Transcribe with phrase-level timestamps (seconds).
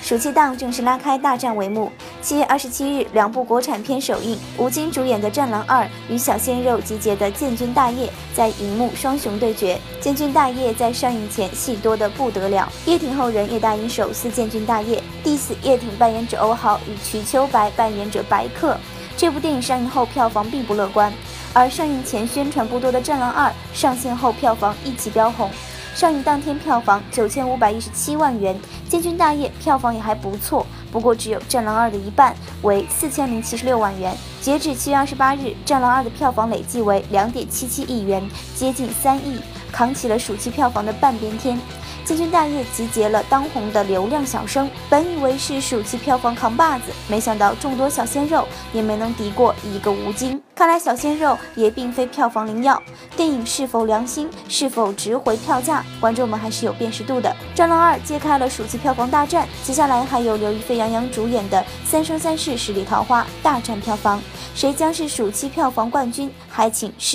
[0.00, 1.90] 暑期档正式拉开大战帷幕。
[2.22, 9.74] 七月二十七日，两部国产片首映，吴京主演的《战狼二》与小鲜肉集结的《建军大业》在荧幕双雄对决。
[10.00, 18.78] 《建军大业》在上映前戏多得不得了，叶挺后人叶大鹰首次《建军大业》，弟子叶挺扮演者欧豪与瞿秋白扮演者白客。
[19.16, 21.12] 这部电影上映后票房并不乐观，
[21.52, 25.50] 而上映前宣传不多的《战狼二》上线后票房一起飙红。
[25.96, 28.54] 上映当天票房九千五百一十七万元，
[28.90, 34.14] 《建军大业》票房也还不错，不过只有《战狼二》的一半，为四千零七十六万元。
[34.42, 38.22] 截止七月二十八日，《战狼二》的票房累计为两点七七亿元，
[38.54, 39.40] 接近三亿，
[39.72, 41.56] 扛起了暑期票房的半边天。
[42.06, 50.40] 《建军大业》集结了当红的流量小生，本以为是暑期票房扛把子，没想到众多小鲜肉也没能敌过一个吴京。
[50.54, 52.80] 看来小鲜肉也并非票房灵药，
[53.16, 57.28] 电影是否良心，是否值回票价，观众们还是有辨识度的。
[57.56, 64.22] 《战狼二》揭开了暑期票房大战，接下来还有刘亦菲、杨洋主演的《三生三世十里桃花》大战票房，
[64.54, 66.30] 谁将是暑期票房冠军？
[66.48, 67.14] 还请拭。